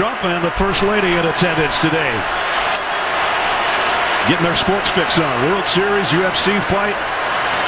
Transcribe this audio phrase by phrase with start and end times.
[0.00, 2.12] President Trump and the First Lady in attendance today.
[4.32, 5.34] Getting their sports fix on.
[5.52, 6.96] World Series, UFC fight,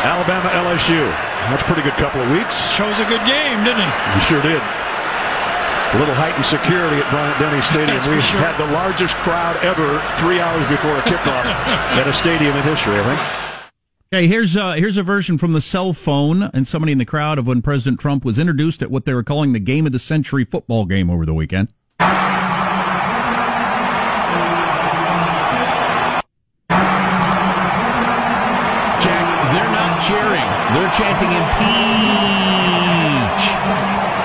[0.01, 1.05] Alabama, LSU.
[1.53, 2.73] That's a pretty good couple of weeks.
[2.73, 3.91] Chose a good game, didn't he?
[4.17, 4.63] He sure did.
[4.65, 8.01] A little heightened security at Bryant Denny Stadium.
[8.09, 8.41] We sure.
[8.41, 11.45] had the largest crowd ever three hours before a kickoff
[12.01, 13.21] at a stadium in history, I think.
[14.09, 17.39] Okay, here's uh, here's a version from the cell phone and somebody in the crowd
[17.39, 19.99] of when President Trump was introduced at what they were calling the game of the
[19.99, 21.69] century football game over the weekend.
[29.01, 30.49] Jack, they're not cheering.
[30.75, 32.43] They're chanting impeach.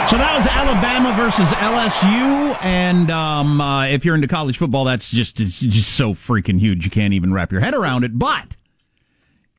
[0.10, 5.10] So that was Alabama versus LSU, and um, uh, if you're into college football, that's
[5.10, 8.18] just just so freaking huge you can't even wrap your head around it.
[8.18, 8.56] But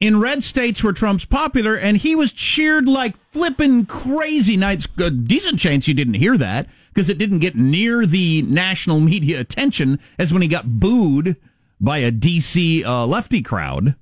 [0.01, 4.57] in red states where Trump's popular, and he was cheered like flipping crazy.
[4.57, 8.43] Now it's a decent chance you didn't hear that because it didn't get near the
[8.43, 11.37] national media attention as when he got booed
[11.81, 13.95] by a DC uh, lefty crowd.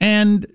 [0.00, 0.46] And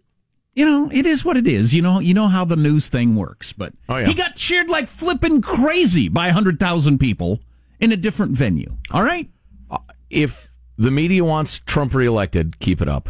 [0.54, 1.74] you know, it is what it is.
[1.74, 3.54] You know, you know how the news thing works.
[3.54, 4.08] But Oh, yeah.
[4.08, 7.40] he got cheered like flipping crazy by hundred thousand people
[7.80, 8.78] in a different venue.
[8.92, 9.30] All right.
[10.10, 13.10] If the media wants Trump reelected, keep it up.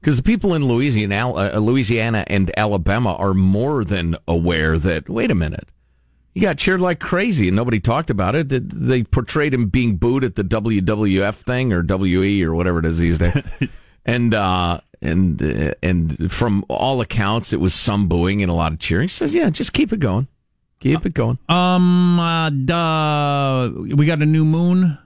[0.00, 5.30] Because the people in Louisiana, uh, Louisiana and Alabama are more than aware that, wait
[5.30, 5.68] a minute,
[6.32, 8.48] he got cheered like crazy and nobody talked about it.
[8.48, 12.98] They- portrayed him being booed at the WWF thing or WE or whatever it is
[12.98, 13.42] these days.
[14.06, 18.72] and, uh, and, uh, and from all accounts, it was some booing and a lot
[18.72, 19.08] of cheering.
[19.08, 20.28] So yeah, just keep it going.
[20.80, 21.38] Keep it going.
[21.46, 22.18] Um.
[22.18, 24.96] Uh, duh, we got a new moon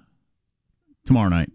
[1.04, 1.50] tomorrow night.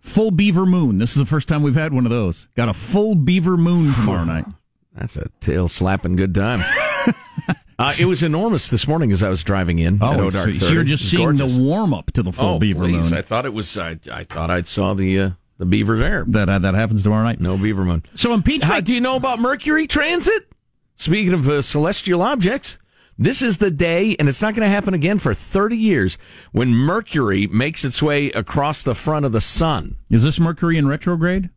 [0.00, 0.96] Full beaver moon.
[0.96, 2.48] This is the first time we've had one of those.
[2.56, 4.46] Got a full beaver moon tomorrow night.
[4.94, 6.62] That's a tail slapping good time.
[7.78, 9.98] uh, it was enormous this morning as I was driving in.
[10.02, 13.10] Oh, so, you're just seeing the warm up to the full oh, beaver please.
[13.10, 13.18] moon.
[13.18, 13.76] I thought it was.
[13.76, 16.24] I, I thought I saw the uh, the beaver there.
[16.28, 17.40] that uh, that happens tomorrow night.
[17.40, 18.04] No beaver moon.
[18.14, 18.72] So impeachment.
[18.72, 20.48] How do you know about Mercury transit?
[20.96, 22.78] Speaking of uh, celestial objects,
[23.18, 26.18] this is the day, and it's not going to happen again for 30 years,
[26.52, 29.96] when Mercury makes its way across the front of the sun.
[30.10, 31.50] Is this Mercury in retrograde?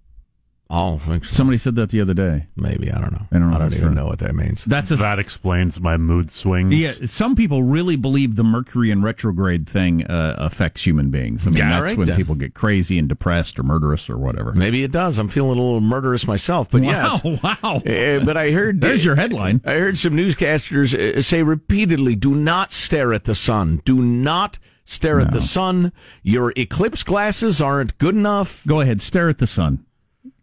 [0.67, 1.35] Oh, I think so.
[1.35, 2.47] Somebody said that the other day.
[2.55, 3.27] maybe I don't know.
[3.31, 4.65] I don't know I don't even that's know what that means.
[4.65, 6.73] That's a That explains my mood swings.
[6.73, 11.45] Yeah, some people really believe the Mercury in retrograde thing uh, affects human beings.
[11.45, 12.17] I mean, Yeah, that's right when then.
[12.17, 14.53] people get crazy and depressed or murderous or whatever.
[14.53, 15.19] Maybe it does.
[15.19, 17.09] I'm feeling a little murderous myself, but yeah.
[17.09, 17.75] wow, it's- wow.
[17.85, 19.61] Uh, but I heard There's your headline.
[19.65, 23.81] I heard some newscasters uh, say repeatedly, "Do not stare at the sun.
[23.85, 25.91] Do not stare at the sun.
[26.23, 29.84] Your eclipse glasses aren't good enough." Go ahead, stare at the sun.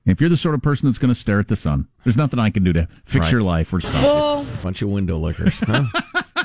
[0.04, 2.38] If you're the sort of person that's going to stare at the sun, there's nothing
[2.40, 3.32] I can do to fix Right.
[3.32, 4.62] your life or stop it.
[4.62, 5.84] Bunch of window lickers, huh?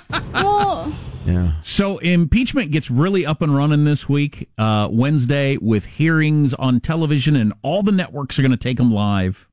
[1.25, 1.53] yeah.
[1.61, 7.35] So impeachment gets really up and running this week, uh, Wednesday, with hearings on television,
[7.35, 9.47] and all the networks are going to take them live.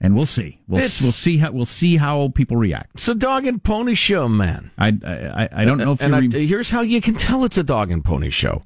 [0.00, 0.60] And we'll see.
[0.68, 2.90] We'll, It's- we'll see how we'll see how people react.
[2.94, 4.70] It's a dog and pony show, man.
[4.78, 7.44] I I, I don't know if and you I, re- here's how you can tell
[7.44, 8.62] it's a dog and pony show.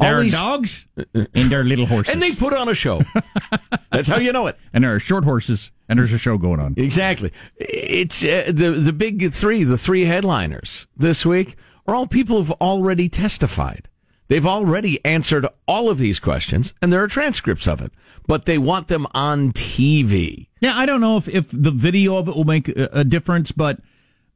[0.00, 2.74] All there are these- dogs and there are little horses, and they put on a
[2.74, 3.02] show.
[3.92, 4.58] That's how you know it.
[4.72, 6.74] and there are short horses, and there's a show going on.
[6.76, 7.32] Exactly.
[7.56, 12.52] It's uh, the the big three, the three headliners this week are all people who've
[12.52, 13.88] already testified.
[14.28, 17.92] They've already answered all of these questions, and there are transcripts of it.
[18.26, 20.46] But they want them on TV.
[20.60, 23.80] Yeah, I don't know if, if the video of it will make a difference, but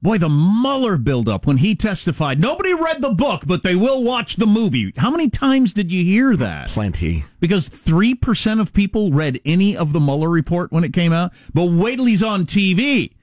[0.06, 2.39] boy, the Mueller buildup when he testified.
[2.39, 4.93] Nobody read the book, but they will watch the movie.
[4.97, 6.69] How many times did you hear that?
[6.69, 7.25] Plenty.
[7.41, 11.64] Because 3% of people read any of the Mueller report when it came out, but
[11.64, 13.14] wait till he's on TV.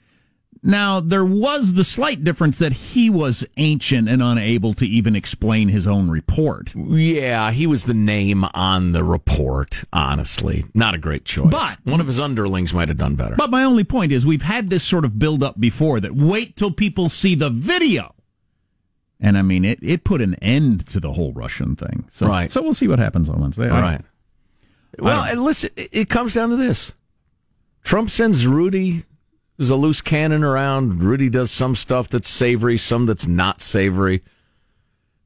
[0.66, 5.68] Now, there was the slight difference that he was ancient and unable to even explain
[5.68, 6.74] his own report.
[6.74, 9.84] Yeah, he was the name on the report.
[9.92, 11.52] Honestly, not a great choice.
[11.52, 13.36] But- one of his underlings might have done better.
[13.36, 16.56] But my only point is we've had this sort of build up before that wait
[16.56, 18.16] till people see the video.
[19.20, 22.06] And I mean, it, it put an end to the whole Russian thing.
[22.10, 22.50] So, Right.
[22.52, 23.70] so we'll see what happens on Wednesday.
[23.70, 24.02] All right.
[25.00, 26.94] Well, and listen, it it comes down to this:
[27.84, 29.04] Trump sends Rudy,
[29.58, 31.04] who's a loose cannon, around.
[31.04, 34.24] Rudy does some stuff that's savory, some that's not savory.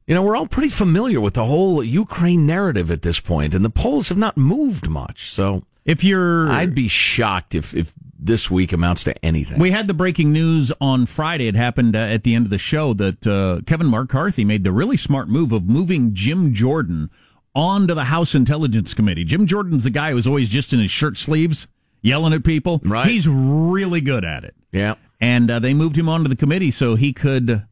[0.06, 3.64] You know, we're all pretty familiar with the whole Ukraine narrative at this point, and
[3.64, 5.30] the polls have not moved much.
[5.30, 6.48] So If you're.
[6.48, 9.58] I'd be shocked if, if this week amounts to anything.
[9.58, 11.46] We had the breaking news on Friday.
[11.46, 14.72] It happened uh, at the end of the show that uh, Kevin McCarthy made the
[14.72, 17.10] really smart move of moving Jim Jordan
[17.54, 19.24] onto the House Intelligence Committee.
[19.24, 21.68] Jim Jordan's the guy who's always just in his shirt sleeves
[22.02, 22.80] yelling at people.
[22.84, 23.06] Right.
[23.08, 24.54] He's really good at it.
[24.72, 24.94] yeah.
[25.20, 27.66] And uh, they moved him onto the committee so he could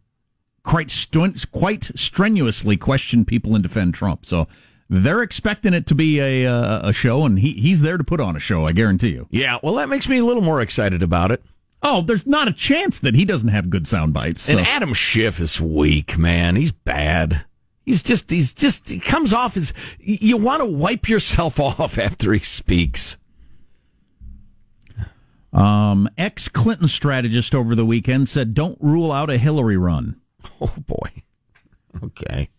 [0.64, 4.26] quite stu- quite strenuously question people and defend Trump.
[4.26, 4.48] So
[4.90, 8.18] they're expecting it to be a uh, a show, and he he's there to put
[8.20, 8.64] on a show.
[8.64, 9.28] I guarantee you.
[9.30, 11.40] Yeah, well, that makes me a little more excited about it.
[11.82, 14.42] Oh, there's not a chance that he doesn't have good sound bites.
[14.42, 14.58] So.
[14.58, 16.56] And Adam Schiff is weak, man.
[16.56, 17.44] He's bad.
[17.84, 22.32] He's just, he's just, he comes off as, you want to wipe yourself off after
[22.32, 23.16] he speaks.
[25.56, 30.20] Um, ex Clinton strategist over the weekend said, don't rule out a Hillary run.
[30.60, 31.10] Oh, boy.
[32.02, 32.50] Okay.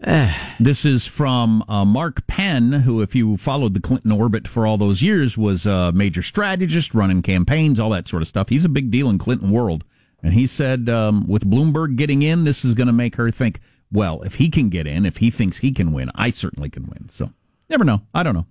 [0.60, 4.76] This is from uh, Mark Penn, who, if you followed the Clinton orbit for all
[4.76, 8.48] those years, was a major strategist, running campaigns, all that sort of stuff.
[8.48, 9.84] He's a big deal in Clinton world.
[10.22, 13.60] And he said, um, with Bloomberg getting in, this is going to make her think,
[13.92, 16.86] well, if he can get in, if he thinks he can win, I certainly can
[16.86, 17.08] win.
[17.08, 17.32] So,
[17.70, 18.02] never know.
[18.12, 18.46] I don't know.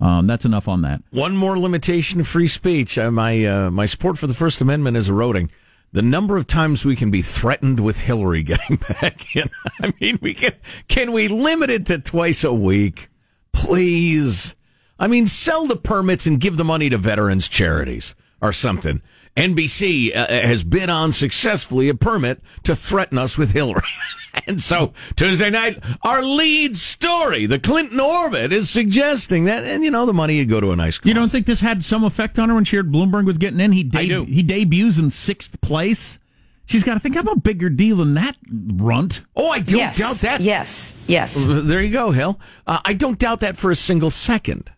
[0.00, 1.02] Um, that's enough on that.
[1.10, 2.98] One more limitation of free speech.
[2.98, 5.50] Uh, my uh, my support for the First Amendment is eroding.
[5.90, 9.50] The number of times we can be threatened with Hillary getting back in.
[9.82, 10.52] I mean, we can
[10.86, 13.08] can we limit it to twice a week,
[13.52, 14.54] please?
[15.00, 19.00] I mean, sell the permits and give the money to veterans charities or something.
[19.38, 23.82] NBC uh, has bid on successfully a permit to threaten us with Hillary.
[24.48, 29.92] and so Tuesday night, our lead story, the Clinton orbit, is suggesting that, and you
[29.92, 31.06] know, the money would go to a nice cause.
[31.06, 33.60] You don't think this had some effect on her when she heard Bloomberg was getting
[33.60, 33.70] in?
[33.70, 34.24] He, I do.
[34.24, 36.18] he debuts in sixth place.
[36.66, 39.22] She's got to think I'm a bigger deal than that runt.
[39.36, 39.98] Oh, I don't yes.
[39.98, 40.40] doubt that.
[40.40, 41.00] Yes.
[41.06, 41.46] Yes.
[41.48, 42.40] There you go, Hill.
[42.66, 44.72] Uh, I don't doubt that for a single second.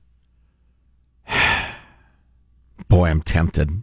[2.89, 3.83] Boy, I'm tempted.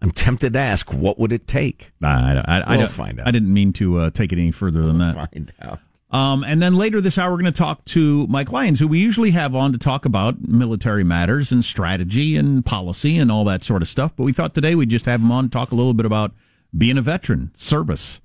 [0.00, 1.92] I'm tempted to ask, what would it take?
[2.02, 3.26] I, I, I, We'll don't- find out.
[3.26, 5.30] I didn't mean to uh, take it any further than that.
[5.32, 5.80] Find out.
[6.10, 8.98] Um, and then later this hour, we're going to talk to Mike Lyons, who we
[8.98, 13.62] usually have on to talk about military matters and strategy and policy and all that
[13.62, 14.12] sort of stuff.
[14.16, 16.32] But we thought today we'd just have him on to talk a little bit about
[16.76, 18.20] being a veteran, service,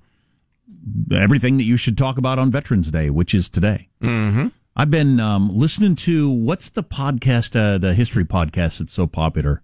[1.12, 3.88] everything that you should talk about on Veterans Day, which is today.
[4.02, 4.48] Mm-hmm.
[4.76, 9.62] I've been um, listening to what's the podcast, uh, the history podcast that's so popular?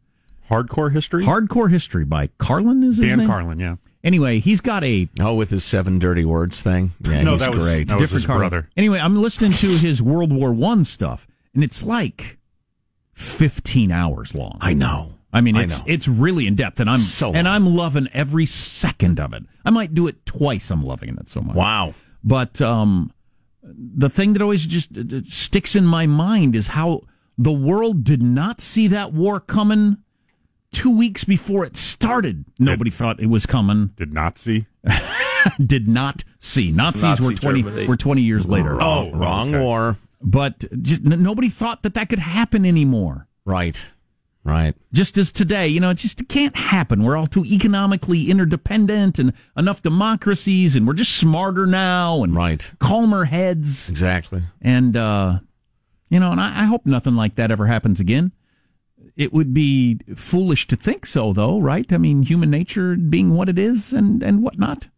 [0.50, 1.25] Hardcore history?
[1.25, 3.26] Hardcore History by Carlin is his Dan name?
[3.29, 3.76] Carlin, yeah.
[4.02, 6.93] Anyway, he's got a Oh, with his seven dirty words thing.
[7.02, 7.88] Yeah, No, he's that was- great.
[7.88, 8.41] that was his Carlin.
[8.49, 8.69] brother.
[8.76, 12.38] Anyway, I'm listening to his World War One stuff, and it's like
[13.14, 14.58] 15 hours long.
[14.61, 15.14] I know.
[15.32, 15.85] I mean, it's know.
[15.87, 17.47] it's really in depth, and I'm So and.
[17.47, 19.44] I'm loving every second of it.
[19.64, 20.70] I might do it twice.
[20.70, 21.55] I'm loving it so much.
[21.55, 21.94] Wow.
[22.25, 23.12] But um,
[23.62, 27.02] the thing that always just uh, uh, sticks in my mind is how
[27.38, 29.99] the world did not see that war coming.
[30.72, 33.88] Two weeks before it started, nobody thought it was coming.
[33.96, 34.67] Did not see.
[35.64, 37.87] Did not see Nazis Nazi were twenty Germany.
[37.87, 38.78] were twenty years later.
[38.81, 39.64] Oh, wrong okay.
[39.64, 39.99] war.
[40.22, 43.26] but just, n- nobody thought that that could happen anymore.
[43.44, 43.81] Right.
[44.44, 44.75] Right.
[44.93, 47.02] Just as today, you know, it just can't happen.
[47.02, 52.73] We're all too economically interdependent and enough democracies, and we're just smarter now and Right.
[52.78, 53.90] calmer heads.
[53.90, 54.43] Exactly.
[54.62, 55.40] And, uh,
[56.08, 58.32] you know, and I, I hope nothing like that ever happens again.
[59.20, 61.92] It would be foolish to think so, though, right?
[61.92, 64.88] I mean, human nature being what it is and, and whatnot.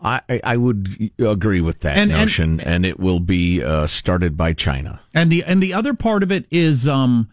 [0.00, 3.86] I, I- I would agree with that And- and- notion, and, it will be uh,
[3.86, 5.00] started by China.
[5.12, 7.28] And the and the other part of it is um,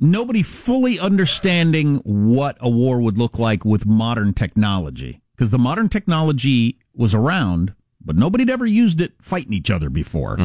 [0.00, 5.90] nobody fully understanding what a war would look like with modern technology because the modern
[5.90, 10.36] technology was around, but nobody had ever used it fighting each other before.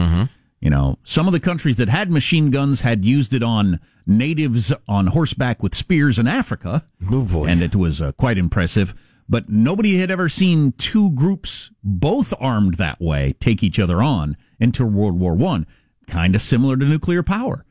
[0.61, 4.71] You know, some of the countries that had machine guns had used it on natives
[4.87, 8.93] on horseback with spears in Africa, Oh, and it was uh, quite impressive.
[9.27, 14.37] But nobody had ever seen two groups, both armed that way, take each other on
[14.59, 15.65] into World War One.
[16.07, 17.65] Kind of similar to nuclear power.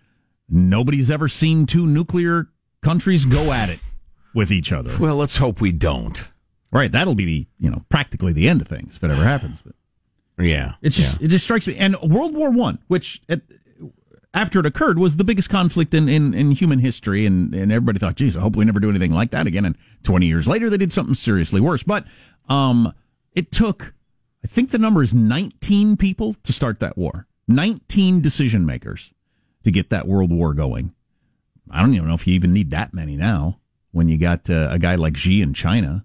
[0.48, 2.48] Nobody's ever seen two nuclear
[2.82, 3.78] countries go at it
[4.34, 4.96] with each other.
[4.98, 6.26] Well, let's hope we don't.
[6.72, 9.60] Right, that'll be the you know practically the end of things if it ever happens.
[9.62, 9.74] But
[10.40, 10.74] Yeah.
[10.82, 11.76] it's just it just strikes me.
[11.76, 13.42] And World War One, which at,
[14.32, 17.98] after it occurred was the biggest conflict in, in, in human history, and, and everybody
[17.98, 19.64] thought, geez, I hope we never do anything like that again.
[19.64, 21.82] And twenty years later, they did something seriously worse.
[21.82, 22.04] But
[22.48, 22.92] um,
[23.32, 23.92] it took,
[24.44, 27.26] I think the number is nineteen people to start that war.
[27.48, 29.12] Nineteen decision makers
[29.64, 30.94] to get that world war going.
[31.70, 33.58] I don't even know if you even need that many now.
[33.92, 36.04] When you got uh, a guy like Xi in China,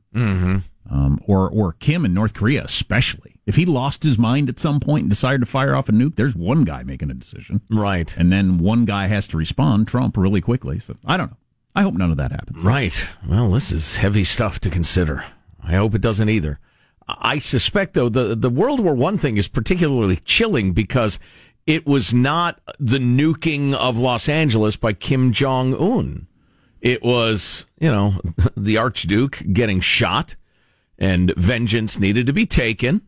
[0.89, 3.34] um, or or Kim in North Korea, especially.
[3.45, 6.15] If he lost his mind at some point and decided to fire off a nuke,
[6.15, 8.15] there's one guy making a decision, Right.
[8.17, 10.79] and then one guy has to respond, Trump, really quickly.
[10.79, 11.37] So I don't know.
[11.75, 12.63] I hope none of that happens.
[12.63, 13.05] Right.
[13.27, 15.25] Well, this is heavy stuff to consider.
[15.63, 16.59] I hope it doesn't either.
[17.07, 21.19] I suspect, though, the, the World War One thing is particularly chilling because
[21.67, 26.27] it was not the nuking of Los Angeles by Kim Jong Un.
[26.81, 28.21] It was, you know,
[28.57, 30.35] the Archduke getting shot,
[30.97, 33.01] and vengeance needed to be taken.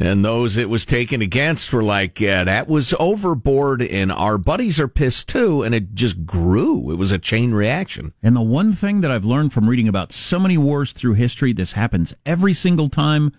[0.00, 4.78] And those it was taken against were like, yeah, that was overboard, and our buddies
[4.78, 5.64] are pissed too.
[5.64, 6.92] And it just grew.
[6.92, 8.14] It was a chain reaction.
[8.22, 11.52] And the one thing that I've learned from reading about so many wars through history,
[11.52, 13.32] this happens every single time,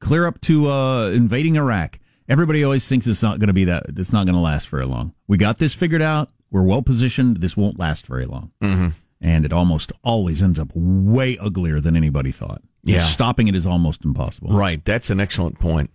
[0.00, 1.98] clear up to uh, invading Iraq.
[2.28, 3.84] Everybody always thinks it's not going to be that.
[3.96, 5.14] It's not going to last very long.
[5.26, 6.28] We got this figured out.
[6.50, 7.38] We're well positioned.
[7.38, 8.50] This won't last very long.
[8.62, 8.88] Mm-hmm.
[9.22, 12.60] And it almost always ends up way uglier than anybody thought.
[12.82, 13.02] Yeah.
[13.02, 14.50] Stopping it is almost impossible.
[14.50, 14.84] Right.
[14.84, 15.90] That's an excellent point.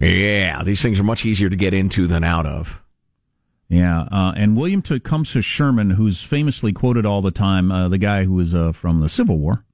[0.00, 2.82] Yeah, these things are much easier to get into than out of.
[3.68, 8.24] Yeah, uh, and William Tecumseh Sherman, who's famously quoted all the time, uh, the guy
[8.24, 9.64] who was uh, from the Civil War,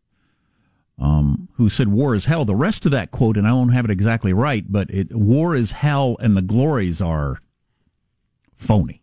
[0.99, 3.85] um, who said "War is hell." The rest of that quote, and I won't have
[3.85, 7.41] it exactly right, but it, "War is hell," and the glories are
[8.57, 9.03] phony.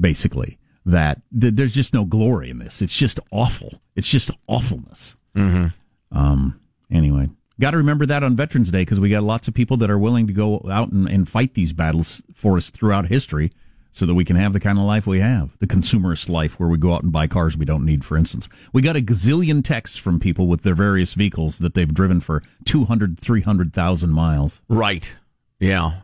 [0.00, 2.80] Basically, that th- there's just no glory in this.
[2.80, 3.82] It's just awful.
[3.96, 5.14] It's just awfulness.
[5.36, 6.16] Mm-hmm.
[6.16, 6.58] Um.
[6.90, 7.28] Anyway,
[7.62, 9.98] got to remember that on Veterans Day because we got lots of people that are
[9.98, 13.52] willing to go out and, and fight these battles for us throughout history
[13.92, 16.68] so that we can have the kind of life we have, the consumerist life where
[16.68, 18.48] we go out and buy cars we don't need, for instance.
[18.72, 22.42] We got a gazillion texts from people with their various vehicles that they've driven for
[22.64, 24.60] 200, 300,000 miles.
[24.68, 25.14] Right.
[25.60, 26.00] Yeah.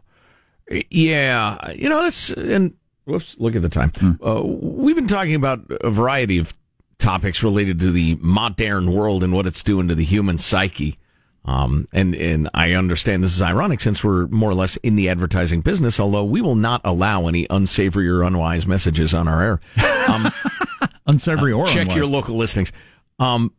[0.91, 1.73] Yeah.
[1.73, 2.75] You know, that's, and
[3.05, 3.91] whoops, look at the time.
[3.97, 4.12] Hmm.
[4.23, 6.55] Uh, we've been talking about a variety of
[6.99, 10.99] topics related to the modern world and what it's doing to the human psyche.
[11.45, 15.09] Um, and, and I understand this is ironic since we're more or less in the
[15.09, 19.61] advertising business, although we will not allow any unsavory or unwise messages on our air.
[20.09, 20.30] Um,
[21.07, 21.97] Unsavory or check unwise.
[21.97, 22.71] your local listings.
[23.18, 23.52] Um,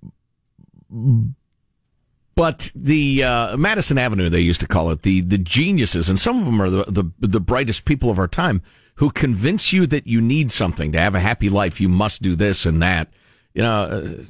[2.35, 6.39] but the uh, Madison Avenue, they used to call it the the geniuses, and some
[6.39, 8.61] of them are the, the the brightest people of our time
[8.95, 11.81] who convince you that you need something to have a happy life.
[11.81, 13.09] You must do this and that.
[13.53, 14.23] You know, uh,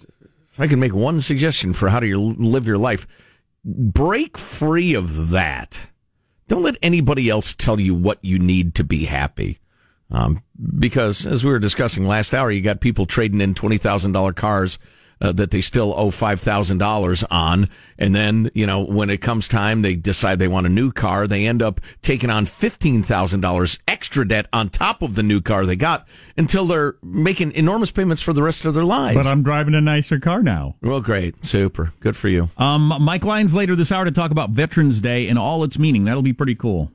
[0.52, 3.06] if I can make one suggestion for how to your, live your life,
[3.64, 5.88] break free of that.
[6.48, 9.60] Don't let anybody else tell you what you need to be happy.
[10.12, 10.42] Um,
[10.80, 14.80] because as we were discussing last hour, you got people trading in $20,000 cars
[15.22, 17.70] uh, that they still owe $5,000 on.
[17.98, 21.28] And then, you know, when it comes time, they decide they want a new car.
[21.28, 25.76] They end up taking on $15,000 extra debt on top of the new car they
[25.76, 26.08] got
[26.38, 29.16] until they're making enormous payments for the rest of their lives.
[29.16, 30.76] But I'm driving a nicer car now.
[30.82, 31.44] well, great.
[31.44, 31.94] Super.
[32.00, 32.50] Good for you.
[32.58, 36.06] Um, Mike Lyons later this hour to talk about Veterans Day and all its meaning.
[36.06, 36.92] That'll be pretty cool.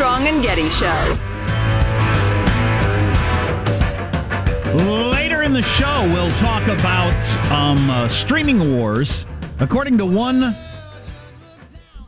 [0.00, 1.18] Armstrong and Getty Show.
[5.10, 9.26] Later in the show, we'll talk about um, uh, streaming wars.
[9.58, 10.54] According to one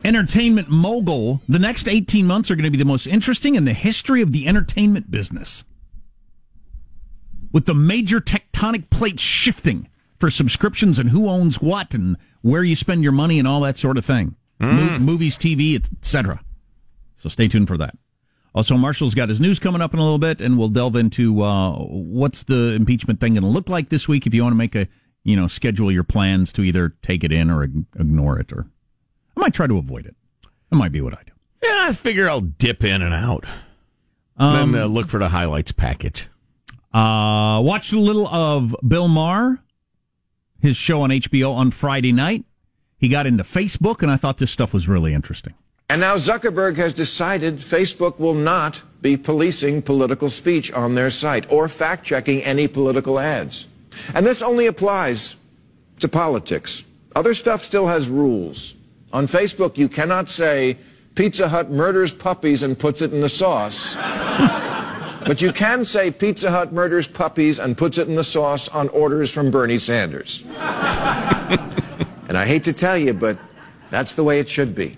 [0.05, 3.73] entertainment mogul, the next 18 months are going to be the most interesting in the
[3.73, 5.65] history of the entertainment business.
[7.51, 9.89] With the major tectonic plates shifting
[10.21, 13.79] for subscriptions and who owns what and where you spend your money and all that
[13.79, 14.37] sort of thing.
[14.61, 16.41] Mo- movies, TV, etc.
[17.21, 17.97] So stay tuned for that.
[18.53, 21.43] Also, Marshall's got his news coming up in a little bit, and we'll delve into
[21.43, 24.27] uh, what's the impeachment thing going to look like this week.
[24.27, 24.89] If you want to make a,
[25.23, 28.67] you know, schedule your plans to either take it in or ignore it, or
[29.37, 30.17] I might try to avoid it.
[30.71, 31.33] That might be what I do.
[31.63, 33.45] Yeah, I figure I'll dip in and out.
[34.37, 36.29] Um, then uh, look for the highlights package.
[36.93, 39.61] Uh, watched a little of Bill Maher,
[40.59, 42.45] his show on HBO on Friday night.
[42.97, 45.55] He got into Facebook, and I thought this stuff was really interesting.
[45.91, 51.51] And now Zuckerberg has decided Facebook will not be policing political speech on their site
[51.51, 53.67] or fact checking any political ads.
[54.15, 55.35] And this only applies
[55.99, 56.85] to politics.
[57.17, 58.77] Other stuff still has rules.
[59.13, 60.79] On Facebook, you cannot say
[61.17, 63.97] Pizza Hut murders puppies and puts it in the sauce.
[65.27, 68.89] but you can say Pizza Hut murders puppies and puts it in the sauce on
[68.91, 70.45] orders from Bernie Sanders.
[70.57, 73.37] and I hate to tell you, but
[73.91, 74.97] that's the way it should be.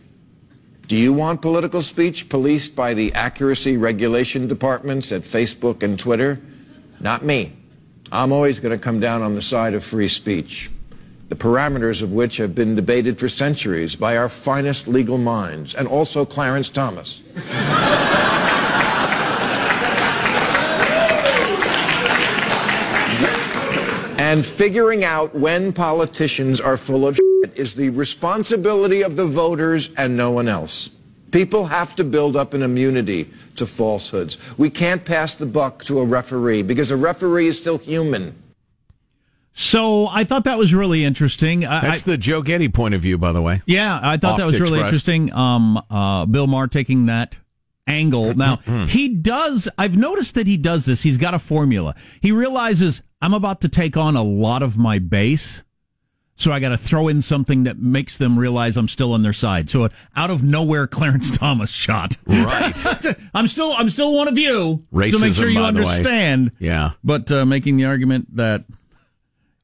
[0.88, 6.40] Do you want political speech policed by the accuracy regulation departments at Facebook and Twitter?
[7.00, 7.52] Not me.
[8.10, 10.70] I'm always going to come down on the side of free speech,
[11.28, 15.88] the parameters of which have been debated for centuries by our finest legal minds, and
[15.88, 17.20] also Clarence Thomas.
[24.32, 29.90] And figuring out when politicians are full of shit is the responsibility of the voters
[29.96, 30.90] and no one else.
[31.30, 34.36] People have to build up an immunity to falsehoods.
[34.58, 38.34] We can't pass the buck to a referee because a referee is still human.
[39.54, 41.60] So I thought that was really interesting.
[41.60, 43.62] That's I- the Joe Getty point of view, by the way.
[43.66, 44.88] Yeah, I thought Off that was really Express.
[44.88, 45.32] interesting.
[45.32, 47.36] Um, uh, Bill Maher taking that
[47.86, 48.34] angle.
[48.34, 48.56] Now,
[48.86, 51.02] he does, I've noticed that he does this.
[51.02, 51.94] He's got a formula.
[52.20, 55.62] He realizes I'm about to take on a lot of my base.
[56.42, 59.32] So I got to throw in something that makes them realize I'm still on their
[59.32, 59.70] side.
[59.70, 62.16] So out of nowhere, Clarence Thomas shot.
[62.26, 62.74] Right.
[63.34, 64.84] I'm still, I'm still one of you.
[64.92, 65.86] to make Racism, sure you by the way.
[65.86, 66.50] understand.
[66.58, 66.90] Yeah.
[67.04, 68.64] But uh, making the argument that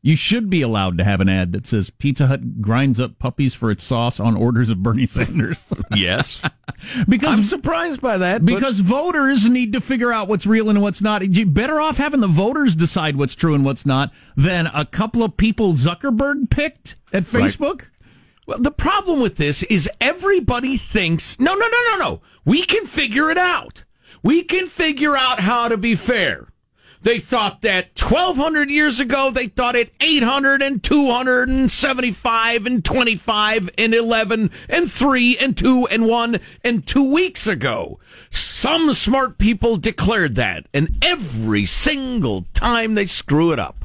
[0.01, 3.53] you should be allowed to have an ad that says Pizza Hut grinds up puppies
[3.55, 5.73] for its sauce on orders of Bernie Sanders.
[5.95, 6.41] Yes.
[7.09, 8.45] because I'm surprised by that.
[8.45, 11.35] because voters need to figure out what's real and what's not.
[11.35, 15.23] You better off having the voters decide what's true and what's not than a couple
[15.23, 17.45] of people Zuckerberg picked at Right.
[17.45, 17.87] Facebook.
[18.47, 22.21] Well, the problem with this is everybody thinks, no, no, no, no, no.
[22.47, 23.85] We can figure it out.
[24.23, 26.49] We can figure out how to be fair.
[27.03, 33.95] They thought that 1200 years ago, they thought it 800 and 275 and 25 and
[33.95, 38.01] 11 and 3 and 2 and 1 and 2 weeks ago.
[38.31, 43.85] Some smart people declared that, and every single time they screw it up.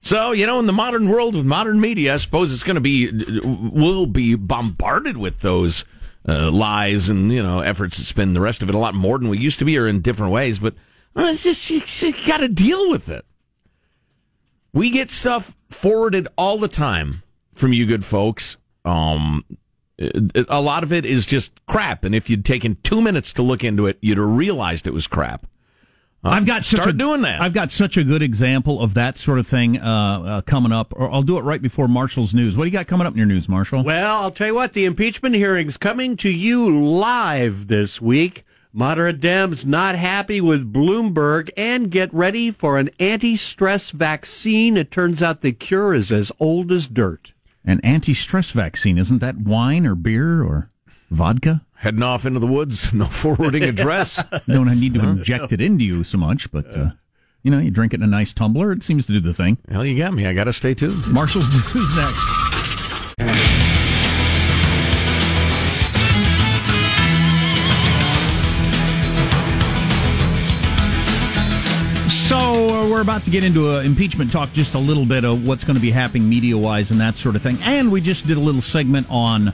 [0.00, 2.80] So, you know, in the modern world with modern media, I suppose it's going to
[2.80, 3.10] be,
[3.42, 5.84] we'll be bombarded with those
[6.28, 9.18] uh, lies and, you know, efforts to spend the rest of it a lot more
[9.18, 10.60] than we used to be or in different ways.
[10.60, 10.74] But
[11.16, 13.24] well, it's just, you, you got to deal with it.
[14.72, 17.22] We get stuff forwarded all the time
[17.54, 18.58] from you good folks.
[18.84, 19.42] Um,
[19.98, 22.04] a lot of it is just crap.
[22.04, 25.06] And if you'd taken two minutes to look into it, you'd have realized it was
[25.06, 25.46] crap.
[26.22, 27.40] I've got such start a, doing that.
[27.40, 30.92] I've got such a good example of that sort of thing uh, uh, coming up.
[30.96, 32.56] Or I'll do it right before Marshall's news.
[32.56, 33.84] What do you got coming up in your news, Marshall?
[33.84, 38.44] Well, I'll tell you what, the impeachment hearings coming to you live this week.
[38.78, 44.76] Moderate Dems not happy with Bloomberg and get ready for an anti stress vaccine.
[44.76, 47.32] It turns out the cure is as old as dirt.
[47.64, 50.68] An anti-stress vaccine isn't that wine or beer or
[51.10, 51.62] vodka?
[51.76, 54.22] Heading off into the woods, no forwarding address.
[54.46, 56.90] You don't need to inject it into you so much, but uh,
[57.42, 58.72] you know, you drink it in a nice tumbler.
[58.72, 59.56] It seems to do the thing.
[59.70, 60.26] Hell, you got me.
[60.26, 61.06] I got to stay tuned.
[61.08, 63.65] Marshall's news next.
[72.96, 75.74] We're about to get into uh, impeachment talk, just a little bit of what's going
[75.74, 77.58] to be happening media-wise and that sort of thing.
[77.62, 79.52] And we just did a little segment on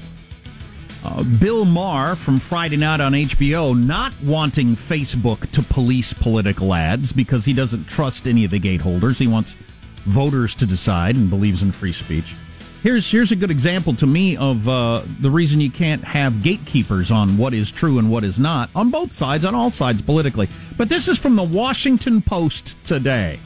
[1.05, 7.13] uh, Bill Maher from Friday night on HBO not wanting Facebook to police political ads
[7.13, 9.19] because he doesn't trust any of the gateholders.
[9.19, 9.57] He wants
[10.05, 12.37] voters to decide and believes in free speech.
[12.83, 17.11] Here's here's a good example to me of uh, the reason you can't have gatekeepers
[17.11, 20.49] on what is true and what is not on both sides, on all sides politically.
[20.77, 23.39] But this is from the Washington Post today.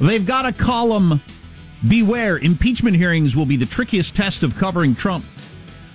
[0.00, 1.20] They've got a column
[1.86, 5.24] Beware, impeachment hearings will be the trickiest test of covering Trump.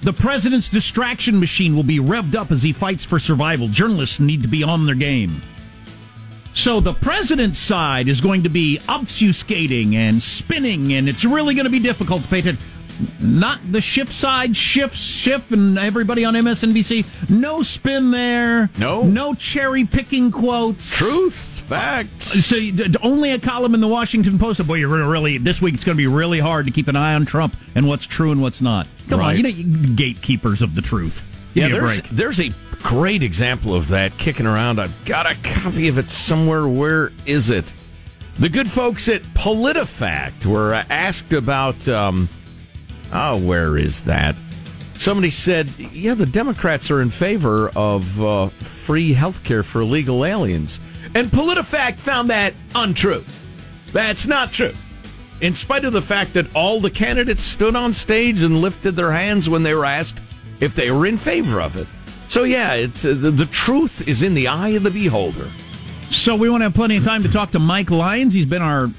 [0.01, 3.69] The president's distraction machine will be revved up as he fights for survival.
[3.69, 5.41] Journalists need to be on their game.
[6.57, 11.65] So the president's side is going to be obfuscating and spinning, and it's really going
[11.65, 12.63] to be difficult to pay attention.
[13.19, 17.29] Not the Schiff side, Schiff, Schiff, and everybody on MSNBC.
[17.29, 18.71] No spin there.
[18.79, 19.03] No.
[19.03, 20.97] No cherry picking quotes.
[20.97, 22.35] Truth, facts.
[22.35, 24.65] Uh, so you- d- only a column in the Washington Post.
[24.65, 25.75] Boy, you're really this week.
[25.75, 28.31] It's going to be really hard to keep an eye on Trump and what's true
[28.31, 28.87] and what's not.
[29.09, 31.36] Come on, you know, you gatekeepers of the truth.
[31.57, 32.51] Yeah, me a there's there's a
[32.83, 34.79] great example of that kicking around.
[34.79, 36.67] I've got a copy of it somewhere.
[36.67, 37.73] Where is it?
[38.39, 41.87] The good folks at PolitiFact were asked about.
[41.87, 42.29] Um,
[43.11, 44.35] oh, where is that?
[44.93, 50.23] Somebody said, "Yeah, the Democrats are in favor of uh, free health care for illegal
[50.23, 50.79] aliens,"
[51.15, 53.23] and PolitiFact found that untrue.
[53.91, 54.73] That's not true.
[55.39, 59.11] In spite of the fact that all the candidates stood on stage and lifted their
[59.11, 60.21] hands when they were asked
[60.59, 61.87] if they were in favor of it.
[62.27, 65.47] So yeah, it's uh, the, the truth is in the eye of the beholder.
[66.09, 68.33] So we want to have plenty of time to talk to Mike Lyons.
[68.33, 68.89] He's been our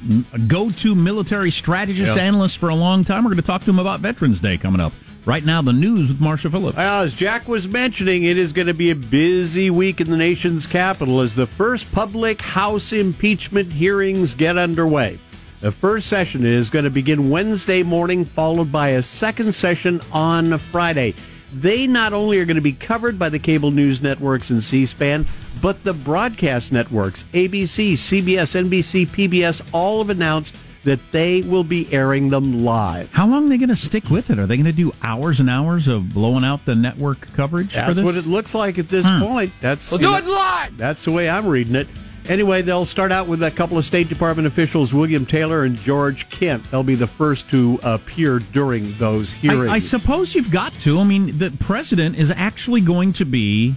[0.47, 2.23] go-to military strategist Yeah.
[2.23, 3.25] analyst for a long time.
[3.25, 4.93] We're going to talk to him about Veterans Day coming up.
[5.25, 6.77] Right now, the news with Marshall Phillips.
[6.79, 10.17] Well, as Jack was mentioning, it is going to be a busy week in the
[10.17, 15.19] nation's capital as the first public House impeachment hearings get underway.
[15.61, 20.57] The first session is going to begin Wednesday morning, followed by a second session on
[20.59, 21.15] Friday.
[21.53, 24.85] They not only are going to be covered by the cable news networks and C
[24.87, 25.27] SPAN,
[25.63, 31.93] but the broadcast networks, ABC, CBS, NBC, PBS, all have announced that they will be
[31.93, 33.13] airing them live.
[33.13, 34.39] How long are they going to stick with it?
[34.39, 37.77] Are they going to do hours and hours of blowing out the network coverage for
[37.77, 38.05] That's this?
[38.05, 39.53] what it looks like at this point.
[39.61, 40.77] That's We'll do know, it live.
[40.77, 41.89] That's the way I'm reading it.
[42.29, 46.29] Anyway, they'll start out with a couple of State Department officials, William Taylor and George
[46.29, 46.71] Kent.
[46.71, 49.71] They'll be the first to appear during those hearings.
[49.71, 51.01] I, I suppose you've got to.
[51.01, 53.75] I mean, the president is actually going to be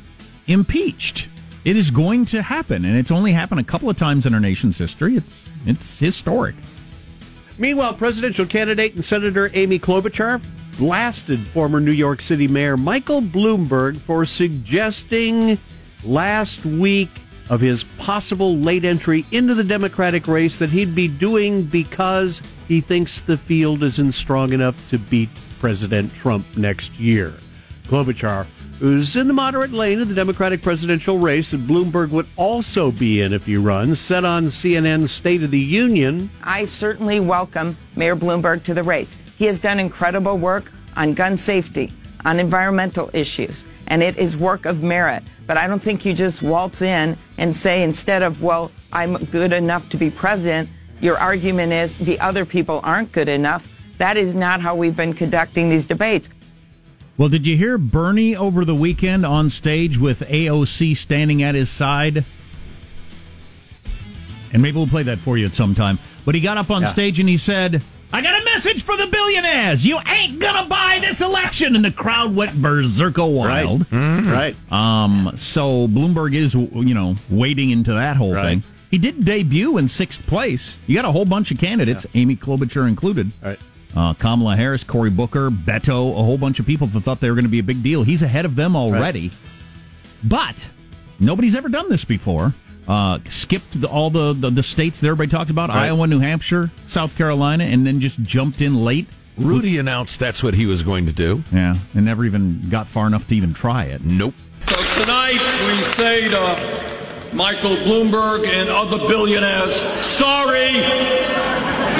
[0.48, 1.30] impeached.
[1.64, 4.40] It is going to happen, and it's only happened a couple of times in our
[4.42, 5.16] nation's history.
[5.16, 6.56] It's it's historic.
[7.58, 10.42] Meanwhile, presidential candidate and Senator Amy Klobuchar
[10.78, 15.60] blasted former New York City Mayor Michael Bloomberg for suggesting
[16.04, 17.12] last week
[17.52, 22.80] of his possible late entry into the Democratic race that he'd be doing because he
[22.80, 27.34] thinks the field isn't strong enough to beat President Trump next year.
[27.88, 28.48] Klobuchar,
[28.80, 33.22] who's in the moderate lane of the Democratic presidential race that Bloomberg would also be
[33.22, 36.32] in if he runs, said on CNN's State of the Union.
[36.44, 39.18] I certainly welcome Mayor Bloomberg to the race.
[39.38, 41.92] He has done incredible work on gun safety,
[42.24, 45.22] on environmental issues, and it is work of merit.
[45.46, 49.52] But I don't think you just waltz in and say, instead of, well, I'm good
[49.52, 50.70] enough to be president,
[51.02, 53.68] your argument is the other people aren't good enough.
[53.98, 56.30] That is not how we've been conducting these debates.
[57.18, 61.70] Well, did you hear Bernie over the weekend on stage with AOC standing at his
[61.70, 62.24] side?
[64.54, 66.00] And maybe we'll play that for you at some time.
[66.24, 66.88] But he got up on Yeah.
[66.88, 69.86] stage and he said, I got a message for the billionaires.
[69.86, 71.76] You ain't gonna buy this election.
[71.76, 73.86] And the crowd went berserko wild.
[73.92, 74.56] Right.
[74.72, 78.44] Um, so Bloomberg is, you know, wading into that whole Right.
[78.44, 78.64] thing.
[78.90, 80.78] He did debut in sixth place.
[80.88, 83.32] You got a whole bunch of candidates, Amy Klobuchar included.
[83.42, 83.60] Right.
[83.96, 87.36] Uh, Kamala Harris, Cory Booker, Beto, a whole bunch of people that thought they were
[87.36, 88.04] going to be a big deal.
[88.04, 89.32] He's ahead of them already.
[90.24, 90.68] But
[91.20, 92.54] nobody's ever done this before.
[92.88, 95.86] Uh, skipped the, all the, the, the states that everybody talked about Right.
[95.86, 99.08] Iowa, New Hampshire, South Carolina, and then just jumped in late.
[99.38, 101.44] Rudy announced that's what he was going to do.
[101.54, 104.04] Yeah, and never even got far enough to even try it.
[104.04, 104.34] Nope.
[104.68, 110.68] So tonight we say to Michael Bloomberg and other billionaires, sorry,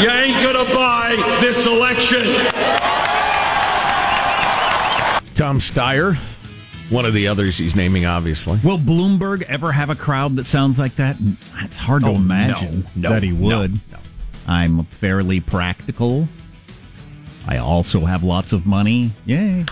[0.04, 2.22] you ain't gonna buy this election.
[5.34, 6.18] Tom Steyer,
[6.92, 8.60] one of the others he's naming, obviously.
[8.64, 11.16] Will Bloomberg ever have a crowd that sounds like that?
[11.60, 13.74] It's hard to Oh, imagine no, that he no, would.
[13.92, 13.98] no.
[14.48, 16.28] I'm fairly practical.
[17.48, 19.12] I also have lots of money.
[19.26, 19.66] Yay.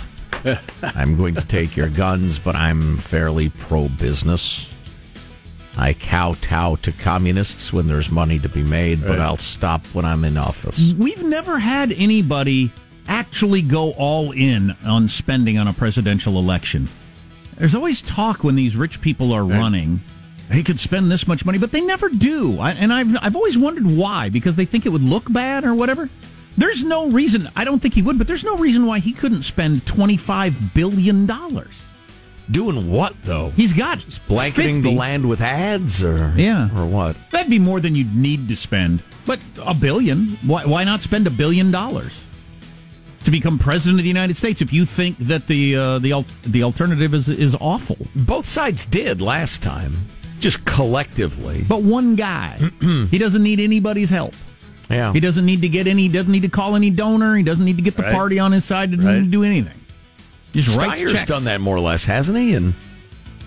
[0.81, 4.73] I'm going to take your guns, but I'm fairly pro business.
[5.77, 9.19] I kowtow to communists when there's money to be made, but Right.
[9.19, 10.93] I'll stop when I'm in office.
[10.93, 12.71] We've never had anybody
[13.07, 16.87] actually go all in on spending on a presidential election.
[17.59, 19.99] There's always talk when these rich people are running.
[20.49, 22.59] They could spend this much money, but they never do.
[22.59, 25.75] I, and I've I've always wondered why because they think it would look bad or
[25.75, 26.09] whatever.
[26.57, 27.49] There's no reason.
[27.55, 31.25] I don't think he would, but there's no reason why he couldn't spend 25 billion
[31.27, 31.85] dollars.
[32.49, 33.51] Doing what though?
[33.51, 36.69] He's got Just Blanketing the land with ads, or Yeah.
[36.79, 37.15] or what?
[37.31, 39.03] That'd be more than you'd need to spend.
[39.27, 40.39] But a billion?
[40.43, 42.25] Why, why not spend a billion dollars
[43.31, 46.25] to become president of the United States if you think that the uh, the al-
[46.43, 47.97] the alternative is is awful?
[48.15, 49.93] Both sides did last time,
[50.39, 51.63] just collectively.
[51.67, 54.33] But one guy, he doesn't need anybody's help.
[54.89, 56.03] Yeah, He doesn't need to get any.
[56.03, 57.35] He Doesn't need to call any donor.
[57.35, 58.13] He doesn't need to get the Right.
[58.13, 58.89] party on his side.
[58.89, 59.19] Doesn't Right.
[59.19, 59.75] need to do anything.
[60.51, 62.55] Just Steyer's done that more or less, hasn't he?
[62.55, 62.73] And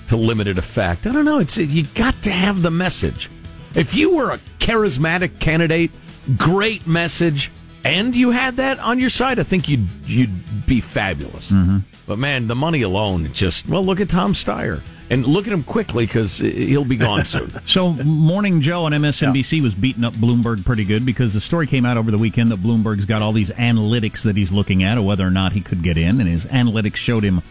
[0.06, 1.04] to limited effect.
[1.04, 1.38] I don't know.
[1.38, 3.28] It's you got to have the message.
[3.74, 5.90] If you were a charismatic candidate,
[6.36, 7.50] great message,
[7.84, 11.50] and you had that on your side, I think you'd you'd be fabulous.
[11.50, 11.78] Mm-hmm.
[12.06, 15.62] But man, the money alone, just well, look at Tom Steyer and look at him
[15.62, 17.52] quickly because he'll be gone soon.
[17.66, 21.84] So, Morning Joe on MSNBC was beating up Bloomberg pretty good because the story came
[21.84, 25.04] out over the weekend that Bloomberg's got all these analytics that he's looking at of
[25.04, 27.42] whether or not he could get in, and his analytics showed him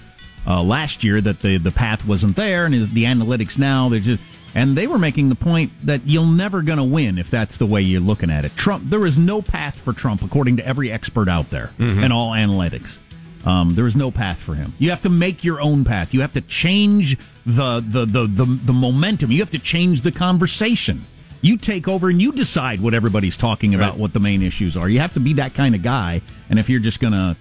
[0.45, 3.99] uh, last year that the the path wasn't there, and his, the analytics now they're
[3.99, 4.21] just.
[4.53, 7.65] And they were making the point that you're never going to win if that's the
[7.65, 8.55] way you're looking at it.
[8.55, 12.31] Trump, there is no path for Trump, according to every expert out there and all
[12.31, 12.99] analytics.
[13.45, 14.73] Um, there is no path for him.
[14.77, 16.13] You have to make your own path.
[16.13, 19.31] You have to change the the, the, the the momentum.
[19.31, 21.01] You have to change the conversation.
[21.41, 24.87] You take over and you decide what everybody's talking about, what the main issues are.
[24.87, 26.21] You have to be that kind of guy.
[26.51, 27.35] And if you're just going to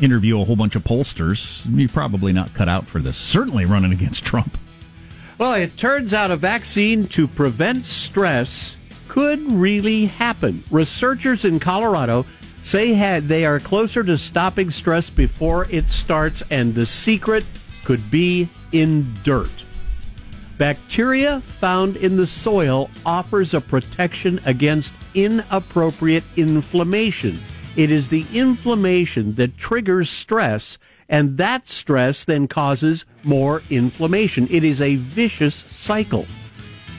[0.00, 3.16] interview a whole bunch of pollsters, you're probably not cut out for this.
[3.16, 4.58] Certainly running against Trump.
[5.36, 8.76] Well, it turns out a vaccine to prevent stress
[9.08, 10.62] could really happen.
[10.70, 12.24] Researchers in Colorado
[12.62, 17.44] say they are closer to stopping stress before it starts, and the secret
[17.84, 19.50] could be in dirt.
[20.56, 27.40] Bacteria found in the soil offers a protection against inappropriate inflammation.
[27.74, 30.78] It is the inflammation that triggers stress,
[31.14, 34.48] and that stress then causes more inflammation.
[34.50, 36.26] It is a vicious cycle.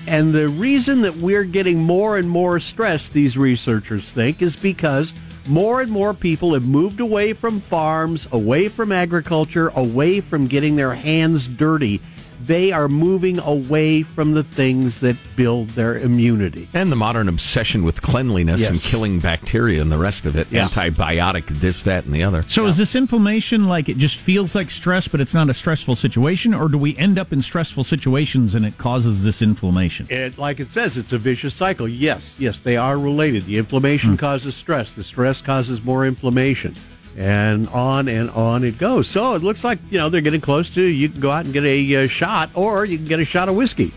[0.08, 5.14] And the reason that we're getting more and more stress, these researchers think, is because
[5.50, 10.78] more and more people have moved away from farms, away from agriculture, away from getting
[10.78, 12.00] their hands dirty
[12.46, 16.68] they are moving away from the things that build their immunity.
[16.74, 18.70] And the modern obsession with cleanliness Yes.
[18.70, 20.48] and killing bacteria and the rest of it.
[20.52, 20.68] Yeah.
[20.68, 22.44] Antibiotic, this, that, and the other.
[22.48, 25.96] So is this inflammation like it just feels like stress, but it's not a stressful
[25.96, 30.08] situation, or do we end up in stressful situations and it causes this inflammation?
[30.10, 31.88] It, like it says, it's a vicious cycle.
[31.88, 33.46] Yes, yes, they are related.
[33.46, 34.18] The inflammation hmm.
[34.18, 34.94] causes stress.
[34.94, 36.76] The stress causes more inflammation.
[37.18, 39.08] And on and on it goes.
[39.08, 41.54] So it looks like, you know, they're getting close to you can go out and
[41.54, 43.94] get a uh, shot, or you can get a shot of whiskey.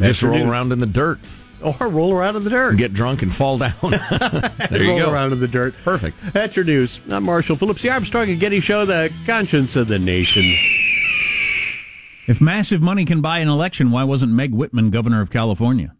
[0.00, 0.50] Just roll Afternoon.
[0.52, 1.18] around in the dirt,
[1.62, 2.76] Or roll around in the dirt.
[2.76, 3.72] get drunk, and fall down.
[3.80, 5.10] there you roll go.
[5.12, 5.74] around in the dirt.
[5.84, 6.18] Perfect.
[6.34, 7.00] That's your news.
[7.10, 10.42] I'm Marshall Phillips, the Armstrong and Getty Show, the conscience of the nation.
[12.26, 15.94] If massive money can buy an election, why wasn't Meg Whitman governor of California?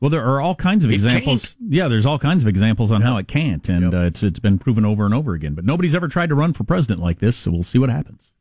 [0.00, 1.56] Well, there are all kinds of It examples.
[1.60, 4.58] Yeah, there's all kinds of examples on how it can't, and uh, it's it's been
[4.58, 5.54] proven over and over again.
[5.54, 8.32] But nobody's ever tried to run for president like this, so we'll see what happens.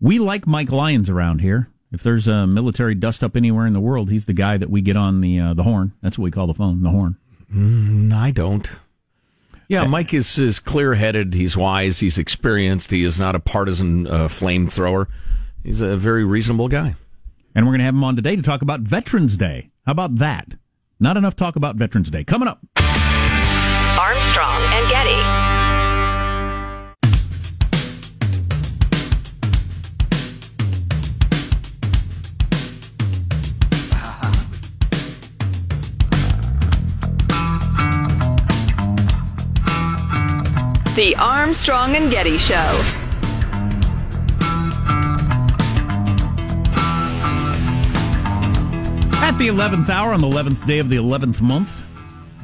[0.00, 1.68] We like Mike Lyons around here.
[1.92, 4.82] If there's a military dust up anywhere in the world, he's the guy that we
[4.82, 5.92] get on the uh, the horn.
[6.02, 7.16] That's what we call the phone, the horn.
[8.12, 8.68] I don't.
[9.68, 11.34] Yeah, Mike is, is clear headed.
[11.34, 12.00] He's wise.
[12.00, 12.90] He's experienced.
[12.90, 15.06] He is not a partisan uh, flamethrower.
[15.62, 16.96] He's a very reasonable guy.
[17.54, 19.70] And we're going to have him on today to talk about Veterans Day.
[19.86, 20.54] How about that?
[20.98, 22.24] Not enough talk about Veterans Day.
[22.24, 22.64] Coming up.
[24.00, 25.44] Armstrong and Getty.
[40.94, 43.03] The Armstrong and Getty Show.
[49.34, 51.80] At the 11th hour on the 11th day of the 11th month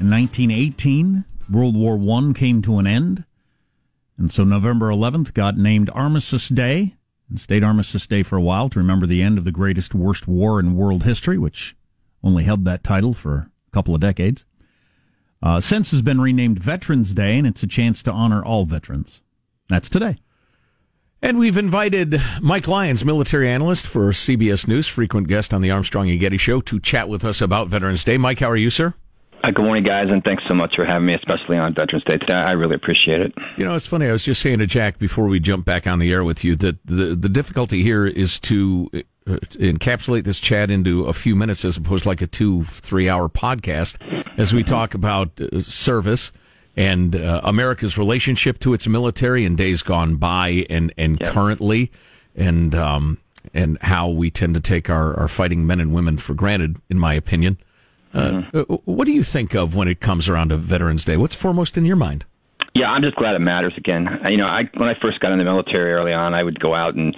[0.01, 3.25] in 1918, World War I came to an end.
[4.19, 6.97] And so November 11th got named Armistice Day
[7.29, 10.27] and stayed Armistice Day for a while to remember the end of the greatest, worst
[10.27, 11.77] war in world history, which
[12.25, 14.45] only held that title for a couple of decades.
[15.41, 19.23] Uh, since has been renamed Veterans Day, and it's a chance to honor all veterans.
[19.69, 20.17] That's today.
[21.23, 26.09] And we've invited Mike Lyons, military analyst for CBS News, frequent guest on the Armstrong
[26.09, 28.17] and Getty Show, to chat with us about Veterans Day.
[28.17, 28.95] Mike, how are you, sir?
[29.45, 32.17] Uh, good morning, guys, and thanks so much for having me, especially on Veterans Day
[32.17, 32.37] today.
[32.37, 33.35] I really appreciate it.
[33.59, 34.07] You know, it's funny.
[34.07, 36.57] I was just saying to Jack before we jump back on the air with you
[36.57, 41.67] that the the difficulty here is to uh, encapsulate this chat into a few minutes
[41.67, 43.99] as opposed to like a two three hour podcast
[44.39, 46.33] as we talk about uh, service
[46.77, 51.91] and uh, America's relationship to its military in days gone by and and currently
[52.35, 53.19] and um
[53.55, 56.99] and how we tend to take our, our fighting men and women for granted, in
[56.99, 57.59] my opinion.
[58.13, 61.17] Uh, uh, what do you think of when it comes around to Veterans Day?
[61.17, 62.25] What's foremost in your mind?
[62.75, 64.07] Yeah, I'm just glad it matters again.
[64.29, 66.75] You know, I when I first got in the military early on, I would go
[66.75, 67.17] out and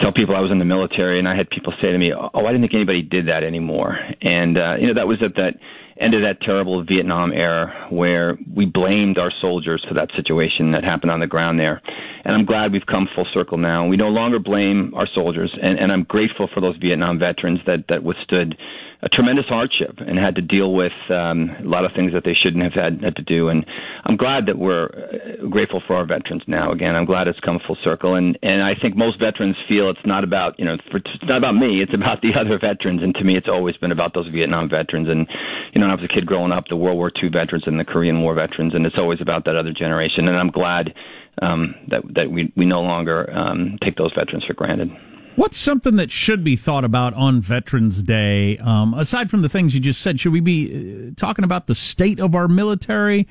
[0.00, 2.30] tell people I was in the military, and I had people say to me, "Oh,
[2.34, 5.54] I didn't think anybody did that anymore." And uh, you know, that was at that
[6.00, 10.82] end of that terrible Vietnam era where we blamed our soldiers for that situation that
[10.82, 11.82] happened on the ground there.
[12.24, 13.86] And I'm glad we've come full circle now.
[13.86, 17.84] We no longer blame our soldiers, and, and I'm grateful for those Vietnam veterans that
[17.88, 18.56] that withstood
[19.02, 22.34] a tremendous hardship and had to deal with um, a lot of things that they
[22.34, 23.48] shouldn't have had, had to do.
[23.48, 23.64] And
[24.04, 26.70] I'm glad that we're uh, grateful for our veterans now.
[26.70, 28.14] Again, I'm glad it's come full circle.
[28.14, 31.38] And and I think most veterans feel it's not about you know for, it's not
[31.38, 31.80] about me.
[31.82, 33.02] It's about the other veterans.
[33.02, 35.08] And to me, it's always been about those Vietnam veterans.
[35.08, 35.26] And
[35.72, 37.80] you know, when I was a kid growing up, the World War II veterans and
[37.80, 40.28] the Korean War veterans, and it's always about that other generation.
[40.28, 40.92] And I'm glad
[41.40, 44.90] um, that that we we no longer um, take those veterans for granted.
[45.36, 48.58] What's something that should be thought about on Veterans Day?
[48.58, 51.74] Um, aside from the things you just said, should we be uh, talking about the
[51.74, 53.26] state of our military,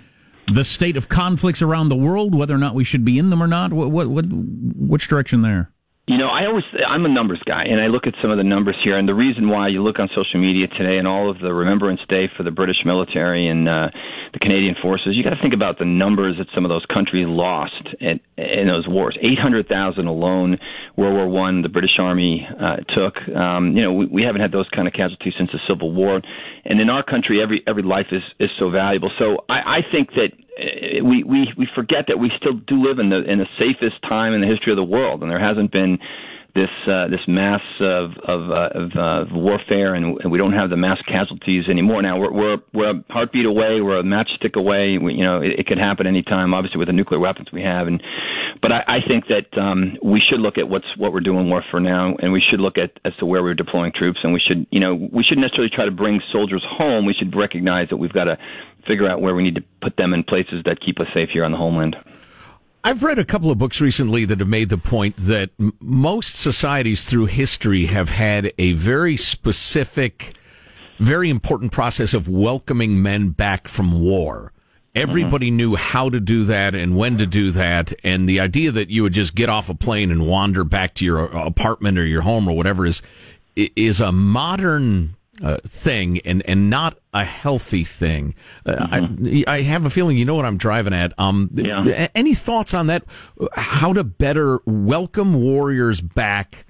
[0.51, 3.43] the state of conflicts around the world, whether or not we should be in them
[3.43, 3.73] or not?
[3.73, 5.71] What, what, what which direction there?
[6.09, 8.43] You know, I always I'm a numbers guy, and I look at some of the
[8.43, 11.37] numbers here, and the reason why you look on social media today and all of
[11.37, 13.93] the Remembrance Day for the British military and uh,
[14.33, 17.27] the Canadian forces, you got to think about the numbers that some of those countries
[17.29, 19.19] lost in, in those wars.
[19.21, 20.57] Eight hundred thousand alone,
[20.97, 23.13] World War One, the British Army uh, took.
[23.37, 26.21] Um, you know, we, we haven't had those kind of casualties since the Civil War,
[26.65, 29.11] and in our country, every every life is is so valuable.
[29.19, 32.99] So I, I think that Eh, we, we we forget that we still do live
[32.99, 35.71] in the in the safest time in the history of the world, and there hasn't
[35.71, 35.99] been
[36.59, 40.77] this uh, this mass of of, uh, of uh, warfare, and, we don't have the
[40.77, 42.01] mass casualties anymore.
[42.01, 44.97] Now we're we're we're a heartbeat away, we're a matchstick away.
[44.97, 46.53] We, you know, it, it could happen anytime.
[46.53, 48.03] Obviously, with the nuclear weapons we have, and
[48.61, 51.63] but I, I think that um, we should look at what's what we're doing more
[51.71, 54.41] for now, and we should look at as to where we're deploying troops, and we
[54.45, 57.05] should you know we shouldn't necessarily try to bring soldiers home.
[57.05, 58.37] We should recognize that we've got to
[58.85, 61.45] figure out where we need to put them in places that keep us safe here
[61.45, 61.95] on the homeland.
[62.81, 66.35] I've read a couple of books recently that have made the point that m- most
[66.35, 70.33] societies through history have had a very specific,
[70.97, 74.53] very important process of welcoming men back from war.
[74.95, 75.57] Everybody mm-hmm.
[75.57, 77.93] knew how to do that and when to do that.
[78.05, 81.05] And the idea that you would just get off a plane and wander back to
[81.05, 83.01] your uh, apartment or your home or whatever is,
[83.55, 88.35] is a modern uh, thing and, and not a healthy thing.
[88.65, 91.13] Uh, I, I have a feeling you know what I'm driving at.
[91.17, 92.07] Um, Yeah.
[92.15, 93.03] Any thoughts on that?
[93.53, 96.65] How to better welcome warriors back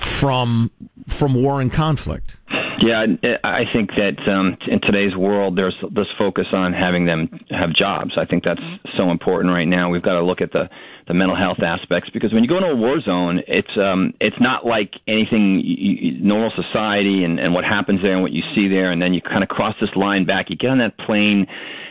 [0.00, 0.70] from
[1.08, 2.38] from war and conflict?
[2.80, 3.06] Yeah,
[3.42, 8.12] I think that um, in today's world, there's this focus on having them have jobs.
[8.16, 8.60] I think that's
[8.96, 9.90] so important right now.
[9.90, 10.68] We've got to look at the
[11.08, 14.36] the mental health aspects because when you go into a war zone, it's um, it's
[14.40, 18.92] not like anything normal society and, and what happens there and what you see there,
[18.92, 20.46] and then you kind of cross this line back.
[20.48, 21.46] You get on that plane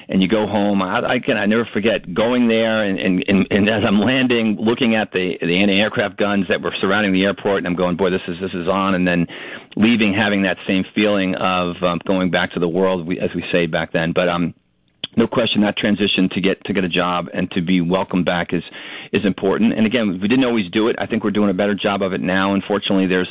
[0.10, 0.82] and you go home.
[0.82, 4.58] I, I can I never forget going there and, and, and, and as I'm landing,
[4.60, 8.12] looking at the the anti-aircraft guns that were surrounding the airport, and I'm going, boy,
[8.12, 9.28] this is this is on, and then
[9.78, 13.44] leaving having that same feeling of um, going back to the world, we, as we
[13.52, 14.12] say back then.
[14.13, 14.56] But um,
[15.16, 18.54] no question that transition to get to get a job and to be welcomed back
[18.54, 18.63] is
[19.13, 19.74] is important.
[19.74, 20.96] And again, we didn't always do it.
[21.00, 22.54] I think we're doing a better job of it now.
[22.54, 23.30] Unfortunately, there's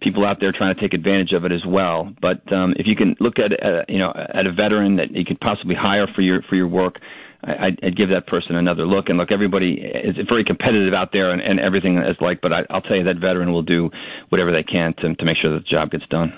[0.00, 2.12] people out there trying to take advantage of it as well.
[2.22, 5.24] But um, if you can look at uh, you know at a veteran that you
[5.24, 6.96] could possibly hire for your for your work.
[7.44, 9.08] I'd, I'd give that person another look.
[9.08, 12.40] And look, everybody is very competitive out there, and, and everything is like.
[12.40, 13.90] But I, I'll tell you, that veteran will do
[14.28, 16.32] whatever they can to to make sure that the job gets done.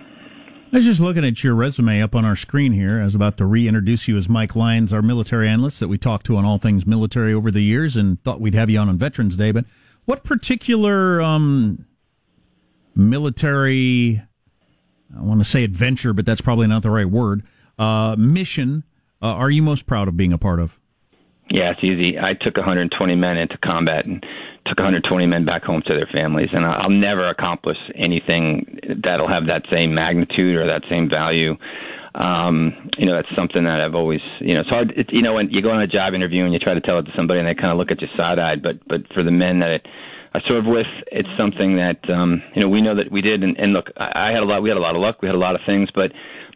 [0.72, 3.00] I was just looking at your resume up on our screen here.
[3.00, 6.26] I was about to reintroduce you as Mike Lyons, our military analyst that we talked
[6.26, 8.96] to on all things military over the years, and thought we'd have you on on
[8.96, 9.50] Veterans Day.
[9.50, 9.64] But
[10.04, 11.86] what particular um,
[12.94, 14.22] military,
[15.16, 17.42] I want to say adventure, but that's probably not the right word,
[17.78, 18.84] uh, mission
[19.22, 20.79] uh, are you most proud of being a part of?
[21.50, 22.16] Yeah, it's easy.
[22.16, 24.22] I took 120 men into combat and
[24.66, 29.46] took 120 men back home to their families, and I'll never accomplish anything that'll have
[29.46, 31.56] that same magnitude or that same value.
[32.14, 34.92] Um, you know, that's something that I've always, you know, it's hard.
[34.96, 36.98] It, you know, when you go on a job interview and you try to tell
[36.98, 39.30] it to somebody and they kind of look at you side-eyed, but but for the
[39.30, 39.86] men that it,
[40.34, 43.42] I serve with, it's something that um, you know we know that we did.
[43.42, 44.62] And, and look, I, I had a lot.
[44.62, 45.22] We had a lot of luck.
[45.22, 46.12] We had a lot of things, but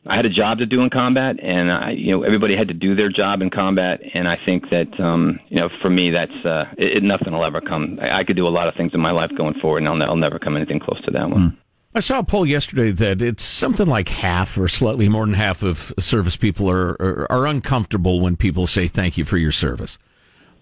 [0.07, 2.75] I had a job to do in combat, and I, you know, everybody had to
[2.75, 4.01] do their job in combat.
[4.12, 7.62] And I think that, um, you know, for me, that's uh, it, nothing will ever
[7.62, 7.99] come.
[8.03, 10.11] I, I could do a lot of things in my life going forward, and I'll,
[10.11, 11.57] I'll never come anything close to that one.
[11.97, 15.62] I saw a poll yesterday that it's something like half or slightly more than half
[15.62, 19.97] of service people are are, are uncomfortable when people say thank you for your service.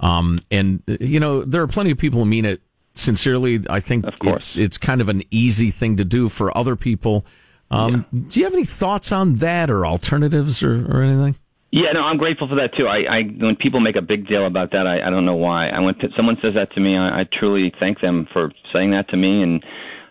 [0.01, 2.61] Um, and you know there are plenty of people who mean it
[2.95, 3.61] sincerely.
[3.71, 7.25] I think of it's it's kind of an easy thing to do for other people.
[7.73, 11.37] Um, Do you have any thoughts on that or alternatives or, or anything?
[11.73, 12.85] Yeah, no, I'm grateful for that too.
[12.87, 15.69] I, I when people make a big deal about that, I, I don't know why.
[15.69, 19.09] I when someone says that to me, I, I truly thank them for saying that
[19.09, 19.43] to me.
[19.43, 19.65] And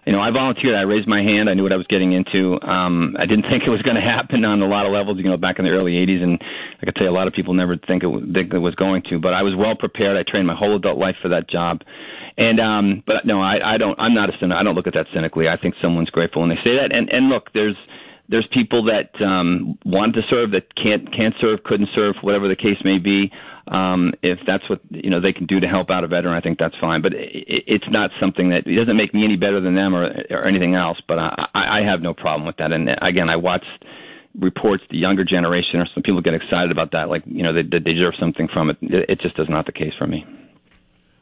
[0.08, 0.74] you know, I volunteered.
[0.74, 1.50] I raised my hand.
[1.50, 2.58] I knew what I was getting into.
[2.66, 5.22] Um, I didn't think it was going to happen on a lot of levels.
[5.22, 6.42] You know, back in the early '80s, and
[6.82, 9.04] I could tell you a lot of people never think it, think it was going
[9.14, 9.20] to.
[9.20, 10.18] But I was well prepared.
[10.18, 11.86] I trained my whole adult life for that job.
[12.38, 14.00] And um, but no, I, I don't.
[14.00, 14.56] I'm not a cynic.
[14.58, 15.48] I don't look at that cynically.
[15.48, 16.96] I think someone's grateful when they say that.
[16.96, 17.76] And and look, there's
[18.30, 22.56] there's people that um, want to serve that can't can't serve, couldn't serve, whatever the
[22.56, 23.32] case may be.
[23.68, 26.42] Um, if that's what you know they can do to help out a veteran, I
[26.42, 27.02] think that's fine.
[27.02, 30.10] But it, it's not something that it doesn't make me any better than them or
[30.30, 30.98] or anything else.
[31.08, 32.72] But I, I have no problem with that.
[32.72, 33.66] And again, I watched
[34.40, 37.64] reports the younger generation or some people get excited about that, like you know they,
[37.64, 38.70] they deserve something from.
[38.70, 40.26] It it just is not the case for me.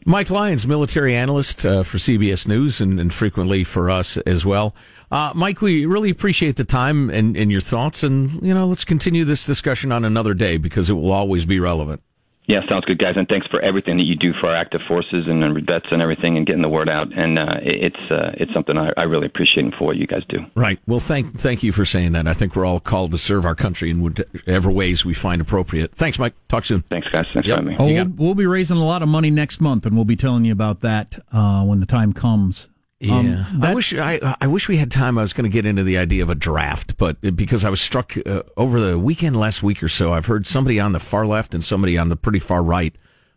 [0.06, 4.74] Mike Lyons, military analyst uh, for CBS News and, and frequently for us as well.
[5.12, 8.04] Uh, Mike, we really appreciate the time and, and your thoughts.
[8.04, 11.60] And, you know, let's continue this discussion on another day because it will always be
[11.60, 12.02] relevant.
[12.50, 15.28] Yeah, sounds good, guys, and thanks for everything that you do for our active forces
[15.28, 17.14] and our vets and everything, and getting the word out.
[17.16, 20.24] And uh, it's uh, it's something I, I really appreciate and for what you guys
[20.30, 20.40] do.
[20.56, 20.80] Right.
[20.88, 22.28] Well, thank thank you for saying that.
[22.28, 25.94] I think we're all called to serve our country in whatever ways we find appropriate.
[25.94, 26.34] Thanks, Mike.
[26.48, 26.82] Talk soon.
[26.90, 27.26] Thanks, guys.
[27.36, 27.60] Thanks Yep.
[27.60, 27.76] for having me.
[27.78, 30.44] Oh, we'll, we'll be raising a lot of money next month, and we'll be telling
[30.44, 32.68] you about that uh, when the time comes.
[33.10, 35.18] Um, Yeah, I wish I I wish we had time.
[35.18, 37.80] I was going to get into the idea of a draft, but because I was
[37.80, 41.26] struck uh, over the weekend last week or so, I've heard somebody on the far
[41.26, 42.94] left and somebody on the pretty far right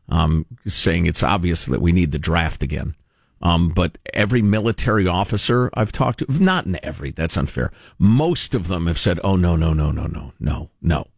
[0.08, 2.94] um, saying it's obvious that we need the draft again.
[3.40, 7.72] Um, but every military officer I've talked to, not in every, that's unfair.
[7.98, 11.08] Most of them have said, oh, no, no, no, no, no, no, no.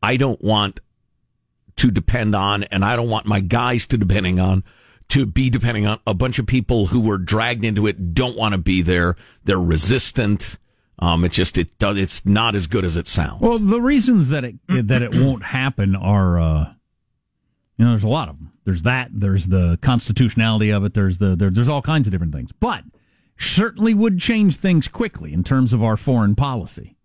[0.00, 0.78] I don't want
[1.76, 4.62] to depend on, and I don't want my guys to depending on,
[5.10, 8.52] to be depending on a bunch of people who were dragged into it, don't want
[8.52, 9.16] to be there.
[9.44, 10.58] They're resistant.
[10.98, 13.40] Um, it just, it does, it's not as good as it sounds.
[13.40, 16.72] Well, the reasons that it that it won't happen are, uh,
[17.76, 18.52] you know, there's a lot of them.
[18.64, 19.10] There's that.
[19.12, 20.94] There's the constitutionality of it.
[20.94, 22.50] There's the there, there's all kinds of different things.
[22.52, 22.84] But
[23.36, 26.96] certainly would change things quickly in terms of our foreign policy.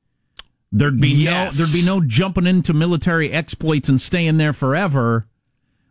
[0.72, 1.58] There'd be Yes.
[1.58, 5.28] no there'd be no jumping into military exploits and staying there forever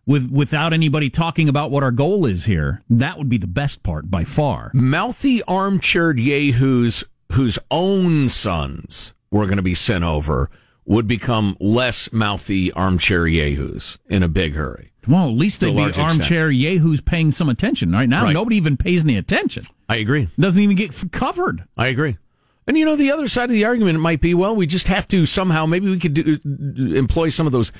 [0.08, 2.82] with without anybody talking about what our goal is here.
[2.90, 4.70] That would be the best part by far.
[4.74, 10.50] mouthy armchair yahoos whose own sons were going to be sent over
[10.86, 14.90] would become less mouthy armchair yahoos in a big hurry.
[15.06, 16.20] Well, at least they'd be large extent.
[16.22, 17.92] armchair yahoos paying some attention.
[17.92, 18.32] Right now, Right.
[18.32, 19.64] nobody even pays any attention.
[19.88, 20.28] I agree.
[20.40, 21.64] Doesn't even get covered.
[21.76, 22.16] I agree.
[22.66, 25.06] And you know, the other side of the argument might be, well, we just have
[25.08, 26.38] to somehow, maybe we could do,
[26.94, 27.72] employ some of those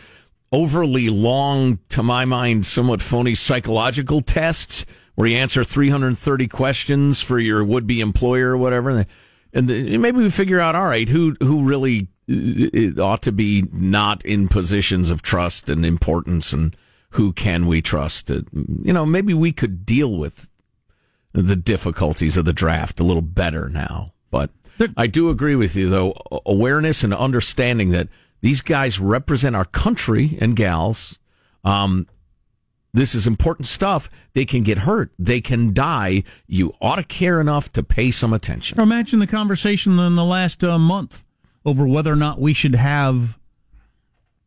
[0.53, 7.39] overly long, to my mind, somewhat phony psychological tests where you answer 330 questions for
[7.39, 9.05] your would-be employer or whatever.
[9.53, 14.25] And, maybe we figure out, all right, who, who really uh, ought to be not
[14.25, 16.77] in positions of trust and importance and
[17.11, 18.31] who can we trust?
[18.31, 20.49] Uh, You know, maybe we could deal with
[21.33, 24.13] the difficulties of the draft a little better now.
[24.31, 24.51] But
[24.97, 26.15] I do agree with you, though,
[26.47, 28.09] awareness and understanding that
[28.41, 31.19] these guys represent our country and gals.
[31.65, 32.07] Um,
[32.95, 34.09] this is important stuff.
[34.33, 35.11] They can get hurt.
[35.19, 36.23] They can die.
[36.47, 38.81] You ought to care enough to pay some attention.
[38.81, 41.25] Imagine the conversation in the last uh, month
[41.65, 43.39] over whether or not we should have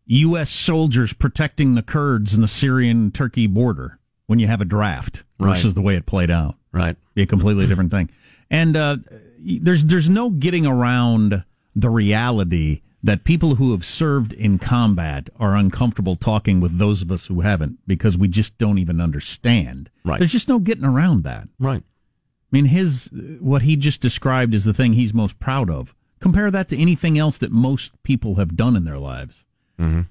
[0.07, 0.49] U.S.
[0.49, 5.65] soldiers protecting the Kurds in the Syrian Turkey border when you have a draft versus
[5.65, 5.75] Right.
[5.75, 6.55] the way it played out.
[6.71, 6.97] Right.
[7.13, 8.09] Be a completely different thing.
[8.49, 8.97] And uh,
[9.39, 11.43] there's there's no getting around
[11.75, 17.11] the reality that people who have served in combat are uncomfortable talking with those of
[17.11, 19.89] us who haven't because we just don't even understand.
[20.05, 20.19] Right.
[20.19, 21.47] There's just no getting around that.
[21.59, 21.83] Right.
[21.83, 25.95] I mean, his what he just described is the thing he's most proud of.
[26.19, 29.45] Compare that to anything else that most people have done in their lives.
[29.79, 30.01] Mm-hmm.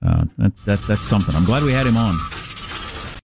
[0.00, 1.34] Uh, that, that that's something.
[1.34, 2.16] I'm glad we had him on.